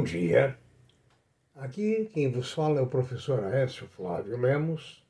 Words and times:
Bom 0.00 0.04
dia. 0.04 0.56
Aqui 1.54 2.08
quem 2.14 2.32
vos 2.32 2.50
fala 2.54 2.78
é 2.78 2.82
o 2.82 2.86
professor 2.86 3.44
Aécio 3.44 3.86
Flávio 3.86 4.40
Lemos 4.40 5.04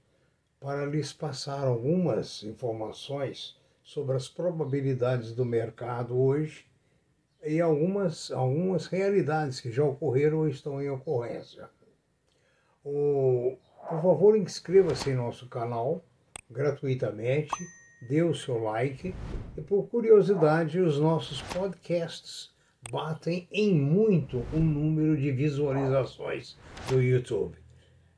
para 0.58 0.84
lhes 0.84 1.12
passar 1.12 1.64
algumas 1.64 2.42
informações 2.42 3.56
sobre 3.84 4.16
as 4.16 4.28
probabilidades 4.28 5.32
do 5.32 5.44
mercado 5.44 6.20
hoje 6.20 6.66
e 7.40 7.60
algumas, 7.60 8.32
algumas 8.32 8.88
realidades 8.88 9.60
que 9.60 9.70
já 9.70 9.84
ocorreram 9.84 10.38
ou 10.38 10.48
estão 10.48 10.82
em 10.82 10.90
ocorrência. 10.90 11.70
O, 12.84 13.56
por 13.88 14.02
favor, 14.02 14.36
inscreva-se 14.36 15.10
em 15.10 15.14
nosso 15.14 15.48
canal 15.48 16.04
gratuitamente, 16.50 17.54
dê 18.08 18.24
o 18.24 18.34
seu 18.34 18.58
like 18.58 19.14
e, 19.56 19.60
por 19.60 19.86
curiosidade, 19.88 20.80
os 20.80 20.98
nossos 20.98 21.40
podcasts 21.42 22.50
batem 22.88 23.46
em 23.52 23.74
muito 23.74 24.46
o 24.52 24.58
número 24.58 25.16
de 25.16 25.30
visualizações 25.30 26.56
do 26.88 27.00
YouTube. 27.02 27.58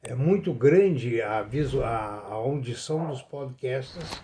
É 0.03 0.15
muito 0.15 0.53
grande 0.53 1.21
a, 1.21 1.41
a, 1.41 1.87
a 1.87 2.33
audição 2.33 3.09
dos 3.09 3.23
podcasts, 3.23 4.23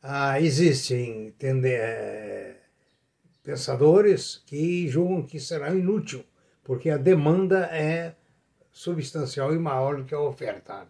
Ah, 0.00 0.40
existem 0.40 1.34
é, 1.42 2.54
pensadores 3.42 4.44
que 4.46 4.86
julgam 4.86 5.24
que 5.24 5.40
será 5.40 5.74
inútil 5.74 6.24
porque 6.66 6.90
a 6.90 6.96
demanda 6.96 7.66
é 7.66 8.16
substancial 8.72 9.54
e 9.54 9.58
maior 9.58 9.98
do 9.98 10.04
que 10.04 10.12
a 10.12 10.20
oferta. 10.20 10.88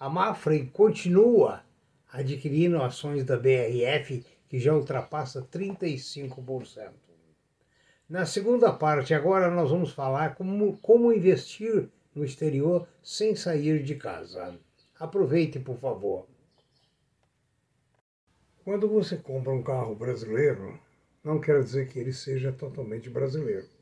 A 0.00 0.08
Mafre 0.08 0.70
continua 0.72 1.62
adquirindo 2.10 2.82
ações 2.82 3.22
da 3.22 3.36
BRF, 3.36 4.24
que 4.48 4.58
já 4.58 4.74
ultrapassa 4.74 5.42
35%. 5.42 6.92
Na 8.08 8.24
segunda 8.24 8.72
parte, 8.72 9.12
agora 9.12 9.50
nós 9.50 9.70
vamos 9.70 9.92
falar 9.92 10.34
como, 10.34 10.78
como 10.78 11.12
investir 11.12 11.90
no 12.14 12.24
exterior 12.24 12.88
sem 13.02 13.36
sair 13.36 13.82
de 13.82 13.96
casa. 13.96 14.58
Aproveite, 14.98 15.58
por 15.58 15.76
favor. 15.76 16.26
Quando 18.64 18.88
você 18.88 19.18
compra 19.18 19.52
um 19.52 19.62
carro 19.62 19.94
brasileiro, 19.94 20.80
não 21.22 21.38
quer 21.38 21.62
dizer 21.62 21.86
que 21.88 21.98
ele 21.98 22.14
seja 22.14 22.50
totalmente 22.50 23.10
brasileiro. 23.10 23.81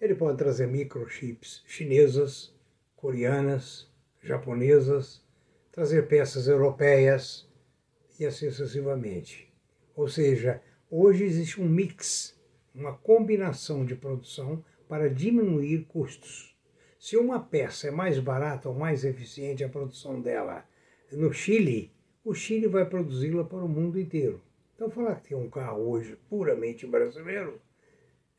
Ele 0.00 0.14
pode 0.14 0.38
trazer 0.38 0.66
microchips 0.66 1.62
chinesas, 1.66 2.54
coreanas, 2.96 3.88
japonesas, 4.22 5.22
trazer 5.70 6.06
peças 6.06 6.48
europeias 6.48 7.48
e 8.18 8.26
assim 8.26 8.50
sucessivamente. 8.50 9.52
Ou 9.94 10.08
seja, 10.08 10.60
hoje 10.90 11.24
existe 11.24 11.60
um 11.60 11.68
mix, 11.68 12.38
uma 12.74 12.92
combinação 12.92 13.84
de 13.84 13.94
produção 13.94 14.64
para 14.88 15.08
diminuir 15.08 15.84
custos. 15.86 16.56
Se 16.98 17.16
uma 17.16 17.38
peça 17.38 17.88
é 17.88 17.90
mais 17.90 18.18
barata 18.18 18.68
ou 18.68 18.74
mais 18.74 19.04
eficiente 19.04 19.62
a 19.62 19.68
produção 19.68 20.20
dela 20.20 20.64
no 21.12 21.32
Chile, 21.32 21.92
o 22.24 22.32
Chile 22.32 22.66
vai 22.66 22.88
produzi-la 22.88 23.44
para 23.44 23.58
o 23.58 23.68
mundo 23.68 24.00
inteiro. 24.00 24.40
Então, 24.74 24.90
falar 24.90 25.16
que 25.16 25.28
tem 25.28 25.36
um 25.36 25.50
carro 25.50 25.88
hoje 25.88 26.18
puramente 26.28 26.86
brasileiro 26.86 27.60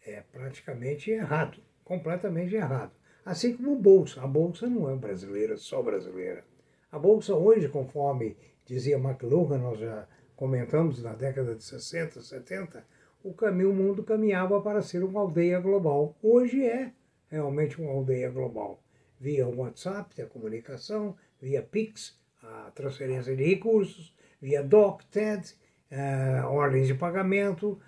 é 0.05 0.23
praticamente 0.31 1.11
errado, 1.11 1.59
completamente 1.83 2.55
errado. 2.55 2.91
Assim 3.25 3.57
como 3.57 3.73
a 3.73 3.79
Bolsa. 3.79 4.21
A 4.21 4.27
Bolsa 4.27 4.67
não 4.67 4.89
é 4.89 4.95
brasileira, 4.95 5.57
só 5.57 5.81
brasileira. 5.81 6.43
A 6.91 6.99
Bolsa 6.99 7.35
hoje, 7.35 7.67
conforme 7.67 8.37
dizia 8.65 8.97
McLuhan, 8.97 9.57
nós 9.57 9.79
já 9.79 10.07
comentamos 10.35 11.01
na 11.01 11.13
década 11.13 11.55
de 11.55 11.63
60, 11.63 12.21
70, 12.21 12.85
o 13.23 13.33
caminho, 13.33 13.71
o 13.71 13.73
mundo 13.73 14.03
caminhava 14.03 14.61
para 14.61 14.83
ser 14.83 15.03
uma 15.03 15.21
aldeia 15.21 15.59
global. 15.59 16.15
Hoje 16.21 16.63
é 16.63 16.91
realmente 17.27 17.81
uma 17.81 17.91
aldeia 17.91 18.29
global. 18.29 18.79
Via 19.19 19.47
WhatsApp, 19.47 20.21
a 20.21 20.27
comunicação, 20.27 21.15
via 21.41 21.63
Pix, 21.63 22.19
a 22.43 22.71
transferência 22.75 23.35
de 23.35 23.43
recursos, 23.43 24.15
via 24.39 24.61
DOC, 24.61 25.05
TED, 25.05 25.55
uh, 25.91 26.45
ordens 26.47 26.87
de 26.87 26.93
pagamento, 26.93 27.79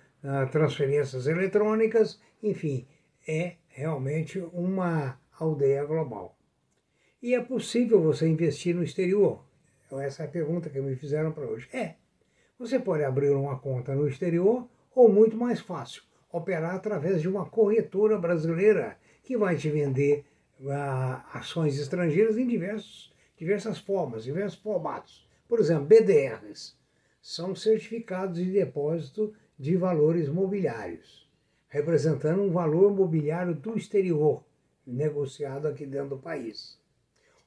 transferências 0.50 1.26
eletrônicas, 1.26 2.20
enfim, 2.42 2.86
é 3.26 3.56
realmente 3.68 4.38
uma 4.52 5.20
aldeia 5.38 5.84
global. 5.84 6.36
E 7.22 7.34
é 7.34 7.40
possível 7.40 8.00
você 8.00 8.28
investir 8.28 8.74
no 8.74 8.82
exterior? 8.82 9.44
Essa 9.92 10.22
é 10.22 10.26
a 10.26 10.30
pergunta 10.30 10.68
que 10.70 10.80
me 10.80 10.94
fizeram 10.96 11.32
para 11.32 11.46
hoje. 11.46 11.68
É. 11.72 11.94
Você 12.58 12.78
pode 12.78 13.04
abrir 13.04 13.30
uma 13.30 13.58
conta 13.58 13.94
no 13.94 14.06
exterior 14.06 14.68
ou, 14.94 15.08
muito 15.08 15.36
mais 15.36 15.60
fácil, 15.60 16.02
operar 16.30 16.74
através 16.74 17.22
de 17.22 17.28
uma 17.28 17.46
corretora 17.46 18.18
brasileira 18.18 18.98
que 19.22 19.36
vai 19.36 19.56
te 19.56 19.70
vender 19.70 20.24
uh, 20.60 21.22
ações 21.32 21.78
estrangeiras 21.78 22.36
em 22.36 22.46
diversos, 22.46 23.12
diversas 23.36 23.78
formas, 23.78 24.24
diversos 24.24 24.58
formatos. 24.58 25.26
Por 25.48 25.60
exemplo, 25.60 25.86
BDRs 25.86 26.76
são 27.22 27.54
certificados 27.54 28.38
de 28.38 28.50
depósito 28.50 29.34
de 29.58 29.76
valores 29.76 30.28
mobiliários, 30.28 31.28
representando 31.68 32.42
um 32.42 32.50
valor 32.50 32.94
mobiliário 32.94 33.54
do 33.54 33.76
exterior, 33.76 34.44
negociado 34.86 35.66
aqui 35.66 35.84
dentro 35.84 36.10
do 36.10 36.18
país. 36.18 36.78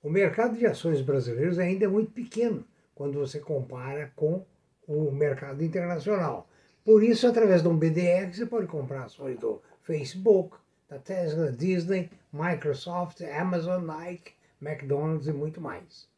O 0.03 0.09
mercado 0.09 0.57
de 0.57 0.65
ações 0.65 1.01
brasileiros 1.01 1.57
ainda 1.57 1.85
é 1.85 1.87
muito 1.87 2.11
pequeno 2.11 2.65
quando 2.93 3.19
você 3.19 3.39
compara 3.39 4.11
com 4.15 4.45
o 4.87 5.11
mercado 5.11 5.63
internacional. 5.63 6.49
Por 6.83 7.03
isso, 7.03 7.27
através 7.27 7.61
de 7.61 7.67
um 7.67 7.77
BDR, 7.77 8.33
você 8.33 8.45
pode 8.45 8.67
comprar 8.67 9.03
ações 9.03 9.37
do 9.39 9.61
Facebook, 9.83 10.57
da 10.89 10.99
Tesla, 10.99 11.51
Disney, 11.51 12.09
Microsoft, 12.33 13.21
Amazon, 13.21 13.85
Nike, 13.85 14.33
McDonald's 14.61 15.27
e 15.27 15.31
muito 15.31 15.61
mais. 15.61 16.09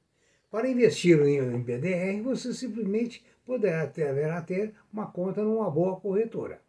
Para 0.49 0.69
investir 0.69 1.19
em 1.19 1.59
BDR, 1.61 2.21
você 2.23 2.53
simplesmente 2.53 3.23
poderá 3.45 3.85
ter, 3.87 4.07
haverá 4.07 4.41
ter 4.41 4.73
uma 4.91 5.07
conta 5.07 5.43
numa 5.43 5.69
boa 5.69 5.99
corretora. 5.99 6.61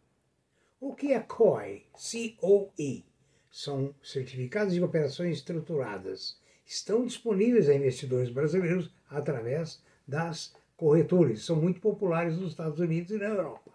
O 0.80 0.94
que 0.94 1.12
é 1.12 1.20
COI? 1.20 1.86
C-O-I. 1.96 3.04
São 3.50 3.94
certificados 4.02 4.74
de 4.74 4.82
operações 4.82 5.38
estruturadas. 5.38 6.38
Estão 6.66 7.04
disponíveis 7.04 7.68
a 7.68 7.74
investidores 7.74 8.30
brasileiros 8.30 8.90
através 9.08 9.82
das 10.06 10.54
corretoras. 10.76 11.44
São 11.44 11.56
muito 11.56 11.80
populares 11.80 12.36
nos 12.36 12.50
Estados 12.50 12.80
Unidos 12.80 13.12
e 13.12 13.18
na 13.18 13.26
Europa. 13.26 13.70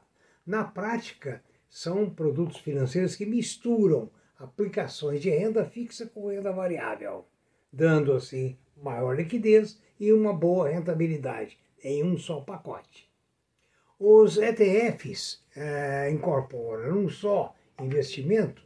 Na 0.46 0.64
prática, 0.64 1.44
são 1.70 2.10
produtos 2.10 2.58
financeiros 2.58 3.16
que 3.16 3.26
misturam 3.26 4.10
aplicações 4.38 5.22
de 5.22 5.30
renda 5.30 5.66
fixa 5.66 6.08
com 6.08 6.28
renda 6.28 6.52
variável, 6.52 7.26
dando 7.72 8.14
assim 8.14 8.58
maior 8.76 9.16
liquidez 9.16 9.80
e 10.00 10.12
uma 10.12 10.34
boa 10.34 10.70
rentabilidade 10.70 11.58
em 11.84 12.04
um 12.04 12.18
só 12.18 12.40
pacote. 12.42 13.10
Os 14.00 14.38
ETFs 14.38 15.44
é, 15.56 16.10
incorporam 16.10 16.96
não 16.96 17.10
só 17.10 17.54
investimento, 17.82 18.64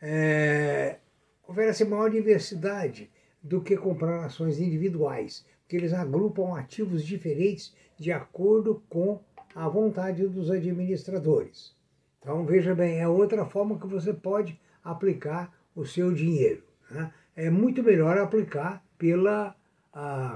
é, 0.00 0.98
oferecem 1.46 1.88
maior 1.88 2.10
diversidade 2.10 3.10
do 3.42 3.60
que 3.60 3.76
comprar 3.76 4.24
ações 4.24 4.60
individuais, 4.60 5.44
porque 5.62 5.76
eles 5.76 5.92
agrupam 5.92 6.56
ativos 6.56 7.04
diferentes 7.04 7.74
de 7.98 8.12
acordo 8.12 8.82
com 8.88 9.20
a 9.54 9.68
vontade 9.68 10.26
dos 10.28 10.50
administradores. 10.50 11.74
Então, 12.20 12.44
veja 12.44 12.74
bem, 12.74 13.00
é 13.00 13.08
outra 13.08 13.44
forma 13.46 13.78
que 13.78 13.86
você 13.86 14.12
pode 14.12 14.60
aplicar 14.84 15.52
o 15.74 15.84
seu 15.84 16.12
dinheiro. 16.12 16.62
Né? 16.90 17.12
É 17.34 17.50
muito 17.50 17.82
melhor 17.82 18.18
aplicar 18.18 18.84
pela 18.98 19.54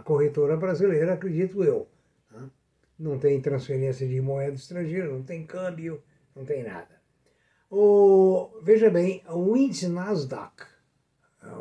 corretora 0.05 0.57
brasileira, 0.57 1.15
acredito 1.15 1.63
eu. 1.63 1.87
Não 3.01 3.19
tem 3.19 3.41
transferência 3.41 4.07
de 4.07 4.21
moeda 4.21 4.55
estrangeira, 4.55 5.09
não 5.09 5.23
tem 5.23 5.47
câmbio, 5.47 6.03
não 6.37 6.45
tem 6.45 6.63
nada. 6.63 7.01
O, 7.71 8.61
veja 8.63 8.91
bem, 8.91 9.23
o 9.27 9.57
índice 9.57 9.89
Nasdaq, 9.89 10.67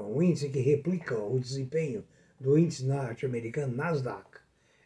o 0.10 0.22
índice 0.22 0.50
que 0.50 0.60
replica 0.60 1.18
o 1.18 1.40
desempenho 1.40 2.04
do 2.38 2.58
índice 2.58 2.86
norte-americano 2.86 3.74
Nasdaq, 3.74 4.28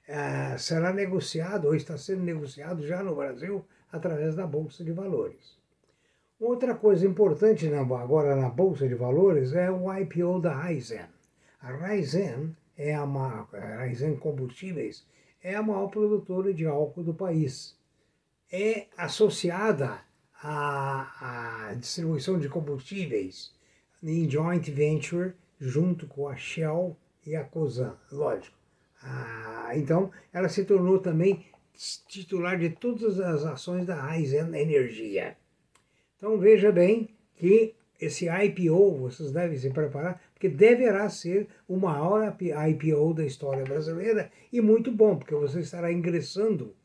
é, 0.07 0.55
será 0.59 0.93
negociado 0.93 1.65
ou 1.65 1.75
está 1.75 1.97
sendo 1.97 2.21
negociado 2.21 2.85
já 2.85 3.01
no 3.01 3.15
Brasil 3.15 3.65
através 3.91 4.35
da 4.35 4.45
Bolsa 4.45 4.83
de 4.83 4.91
Valores. 4.91 5.57
Outra 6.39 6.75
coisa 6.75 7.07
importante 7.07 7.67
na, 7.67 7.79
agora 7.79 8.35
na 8.35 8.49
Bolsa 8.49 8.87
de 8.87 8.93
Valores 8.93 9.53
é 9.53 9.71
o 9.71 9.91
IPO 9.91 10.39
da 10.39 10.53
Raizen. 10.53 11.09
A 11.59 11.71
Raizen 11.71 12.55
é 12.77 12.93
a, 12.93 13.07
maior, 13.07 13.47
a 13.53 13.77
Raizen 13.77 14.17
Combustíveis 14.17 15.03
é 15.43 15.55
a 15.55 15.61
maior 15.61 15.87
produtora 15.87 16.53
de 16.53 16.65
álcool 16.65 17.03
do 17.03 17.13
país. 17.13 17.77
É 18.51 18.87
associada 18.97 19.99
à, 20.41 21.67
à 21.69 21.73
distribuição 21.73 22.39
de 22.39 22.47
combustíveis 22.47 23.53
em 24.01 24.29
joint 24.29 24.71
venture 24.71 25.33
junto 25.59 26.07
com 26.07 26.27
a 26.27 26.35
Shell 26.35 26.97
e 27.25 27.35
a 27.35 27.43
Cosan, 27.43 27.97
lógico. 28.11 28.57
Ah, 29.01 29.71
então, 29.75 30.11
ela 30.31 30.47
se 30.47 30.63
tornou 30.63 30.99
também 30.99 31.45
titular 32.07 32.57
de 32.57 32.69
todas 32.69 33.19
as 33.19 33.43
ações 33.43 33.85
da 33.85 33.95
Raizen 33.95 34.55
Energia. 34.55 35.37
Então, 36.17 36.37
veja 36.37 36.71
bem 36.71 37.09
que 37.35 37.75
esse 37.99 38.27
IPO, 38.27 38.97
vocês 38.97 39.31
devem 39.31 39.57
se 39.57 39.69
preparar, 39.69 40.21
porque 40.43 40.49
deverá 40.49 41.09
ser 41.09 41.47
o 41.65 41.77
maior 41.77 42.35
IPO 42.41 43.13
da 43.13 43.25
história 43.25 43.63
brasileira 43.63 44.29
e 44.51 44.59
muito 44.59 44.91
bom, 44.91 45.15
porque 45.15 45.33
você 45.33 45.61
estará 45.61 45.89
ingressando, 45.89 46.75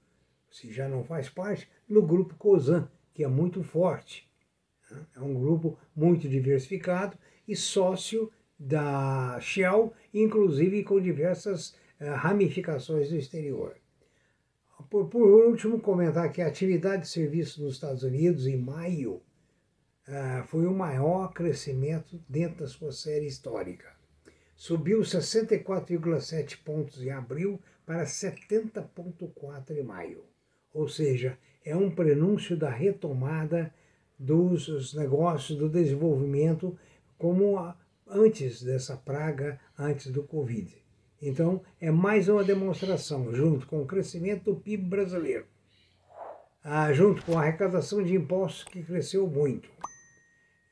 se 0.49 0.73
já 0.73 0.89
não 0.89 1.03
faz 1.03 1.29
parte, 1.29 1.69
no 1.89 2.01
grupo 2.07 2.37
COSAN, 2.37 2.89
que 3.13 3.25
é 3.25 3.27
muito 3.27 3.65
forte. 3.65 4.31
Né? 4.89 5.05
É 5.17 5.21
um 5.21 5.35
grupo 5.35 5.77
muito 5.97 6.29
diversificado 6.29 7.19
e 7.49 7.57
sócio 7.57 8.31
da 8.57 9.41
Shell, 9.41 9.93
inclusive 10.15 10.85
com 10.85 11.01
diversas 11.01 11.71
uh, 12.01 12.15
ramificações 12.15 13.11
do 13.11 13.17
exterior. 13.17 13.75
Por, 14.89 15.09
por, 15.09 15.29
último, 15.29 15.81
comentar 15.81 16.31
que 16.31 16.41
a 16.41 16.47
atividade 16.47 17.03
de 17.03 17.09
serviço 17.09 17.61
nos 17.61 17.75
Estados 17.75 18.05
Unidos, 18.05 18.47
em 18.47 18.57
maio, 18.57 19.21
uh, 20.09 20.45
foi 20.47 20.67
o 20.67 20.75
maior 20.75 21.33
crescimento 21.33 22.21
dentro 22.29 22.61
da 22.61 22.67
sua 22.67 22.93
série 22.93 23.27
histórica. 23.27 23.93
Subiu 24.57 25.01
64,7 25.01 26.59
pontos 26.65 27.03
em 27.03 27.11
abril 27.11 27.61
para 27.87 28.05
70,4 28.05 29.71
em 29.71 29.83
maio. 29.83 30.25
Ou 30.75 30.89
seja, 30.89 31.39
é 31.65 31.77
um 31.77 31.91
prenúncio 31.91 32.57
da 32.57 32.71
retomada 32.71 33.73
dos 34.19 34.95
negócios, 34.95 35.57
do 35.57 35.69
desenvolvimento, 35.69 36.77
como 37.17 37.57
antes 38.07 38.63
dessa 38.63 38.97
praga, 38.97 39.61
antes 39.79 40.11
do 40.11 40.23
Covid. 40.23 40.75
Então, 41.21 41.63
é 41.81 41.91
mais 41.91 42.29
uma 42.29 42.45
demonstração, 42.45 43.33
junto 43.33 43.67
com 43.67 43.83
o 43.83 43.87
crescimento 43.87 44.45
do 44.45 44.57
PIB 44.57 44.85
brasileiro, 44.85 45.47
ah, 46.63 46.93
junto 46.93 47.25
com 47.25 47.37
a 47.37 47.43
arrecadação 47.43 48.03
de 48.03 48.15
impostos 48.15 48.65
que 48.65 48.83
cresceu 48.83 49.27
muito. 49.27 49.69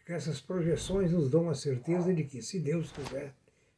Essas 0.08 0.40
projeções 0.40 1.10
nos 1.10 1.28
dão 1.28 1.50
a 1.50 1.54
certeza 1.54 2.14
de 2.14 2.22
que, 2.22 2.40
se 2.40 2.60
Deus 2.60 2.92
quiser, 2.92 3.34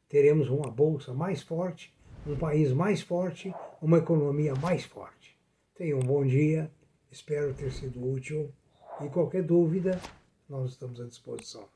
teremos 0.07 0.47
uma 0.47 0.69
bolsa 0.69 1.11
mais 1.11 1.41
forte, 1.41 1.91
um 2.25 2.35
país 2.35 2.71
mais 2.71 3.01
forte, 3.01 3.51
uma 3.81 3.97
economia 3.97 4.53
mais 4.53 4.83
forte. 4.83 5.35
Tenha 5.73 5.97
um 5.97 6.01
bom 6.01 6.23
dia, 6.23 6.71
espero 7.09 7.55
ter 7.55 7.71
sido 7.71 8.07
útil 8.07 8.53
e 9.01 9.09
qualquer 9.09 9.41
dúvida, 9.41 9.99
nós 10.47 10.69
estamos 10.71 11.01
à 11.01 11.05
disposição. 11.05 11.67